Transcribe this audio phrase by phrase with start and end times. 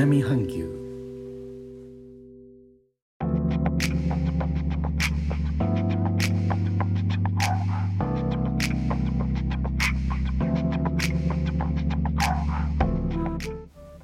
[0.00, 0.66] 南半球。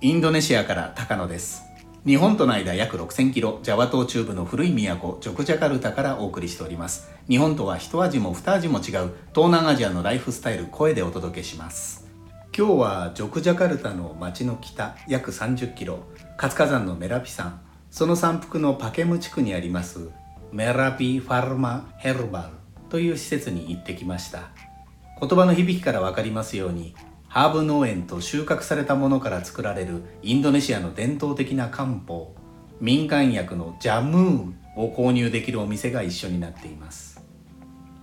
[0.03, 1.63] インドネシアから高野です。
[2.05, 7.11] 日本との間約6000キロジャワ島中部の古い都ジョクジャカルタからお送りしております。
[7.27, 8.83] 日本とは一味も二味も違う
[9.35, 12.06] 東南アジアのライフスタイル声でお届けします。
[12.59, 15.99] 今日はジョクジャカルタの町の北約30キロ
[16.39, 17.61] 活火山のメラピ山
[17.91, 20.09] その山腹のパケム地区にあります
[20.53, 24.49] メラピファルマヘルバルという施設に行ってきました。
[25.21, 26.95] 言葉の響きから分かりますように
[27.29, 32.35] ハーブ農園と収穫されたものから作られるインドネシアの伝統的な漢方
[32.81, 37.21] 民間薬のジャムーンを購入できるお店が一緒になっています。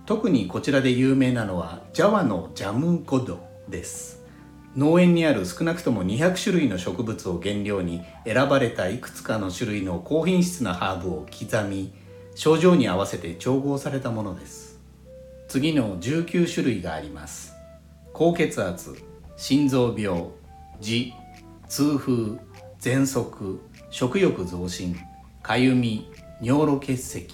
[0.06, 4.22] 特にこちらで有名なのはジャワのジャムーゴドです。
[4.76, 11.92] 農園にある少なくとも200種類の植物を原料に選ばれたいくつかの種類の高品質なハーブを刻み
[12.34, 14.80] 症状に合わせて調合されたものです。
[15.46, 17.54] 次の19種類があります。
[18.12, 18.96] 高血圧
[19.36, 20.24] 心臓病
[20.80, 21.12] 痔
[21.68, 22.38] 痛風
[22.80, 24.96] 喘息食欲増進
[25.42, 27.28] かゆみ尿路結石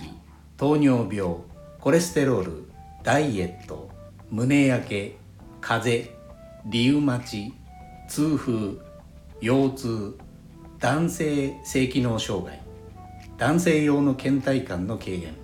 [0.59, 1.37] 糖尿病
[1.81, 2.71] コレステロール
[3.03, 3.91] ダイエット
[4.31, 5.17] 胸焼け
[5.61, 6.20] 風邪
[6.67, 7.55] リウマチ
[8.09, 8.77] 痛風
[9.41, 10.19] 腰痛
[10.79, 12.61] 男性性機能障害
[13.39, 15.35] 男性用の倦怠感の軽減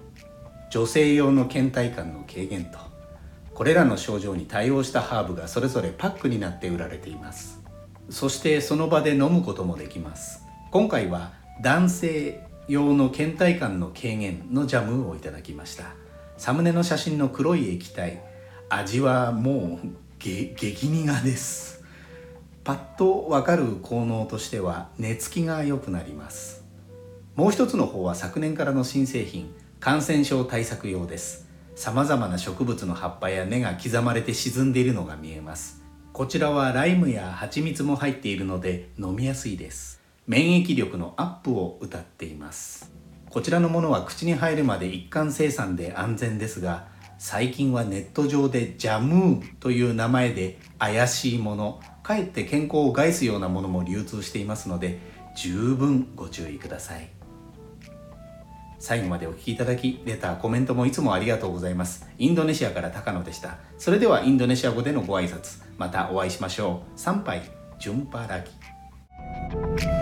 [0.70, 2.78] 女性用の倦怠感の軽減と
[3.54, 7.62] これらの症状に対応したハーブがそれぞれパックになって売られています。
[8.10, 10.42] そしてその場で飲むこともできます。
[10.70, 15.94] 今回は男性用の倦怠感の軽減のジャムをいただきました。
[16.36, 18.20] サムネの写真の黒い液体
[18.68, 21.84] 味はもう激苦です。
[22.64, 26.64] パッとわかる効能としては寝つきが良くなります。
[27.36, 31.46] もう一つの方は昨年からの新製品感染症対策用です。
[31.76, 35.84] さまざまな植物の葉っぱや根が刻まれて沈んでいるのが見えます。
[36.12, 40.00] こちらはライムや蜂蜜も入っているので飲みやすいです。
[40.26, 42.90] 免疫力のアップを謳っています。
[43.30, 54.98] こちらのものは口に入るまで一貫生産で安全ですが最近はネット上でジャムーという名前で怪しいものかえって健康を害すようなものも流通していますので
[55.36, 57.08] 十分ご注意ください
[58.78, 62.06] 最後までお聴きいただき、レター、コメントもいつもありがとうございます。
[62.18, 63.58] インドネシアから高野でした。
[63.78, 67.00] それではインドネシア語でのご挨拶、またお会いしましょう。
[67.00, 67.42] 参拝、
[67.80, 69.95] ジュンパラギ。